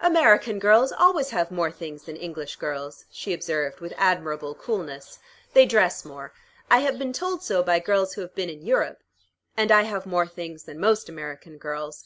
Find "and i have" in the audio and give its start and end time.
9.56-10.04